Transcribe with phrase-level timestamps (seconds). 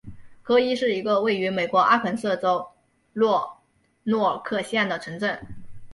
[0.41, 2.67] 科伊是一个位于美国阿肯色州
[3.13, 3.61] 洛
[4.05, 5.45] 诺克县的城镇。